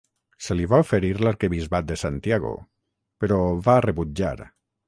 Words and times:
Se 0.45 0.55
li 0.59 0.63
va 0.71 0.79
oferir 0.83 1.11
l'arquebisbat 1.25 1.87
de 1.91 1.99
Santiago, 2.05 2.57
però 3.25 3.41
ho 3.51 3.55
va 3.69 3.81
rebutjar. 3.89 4.37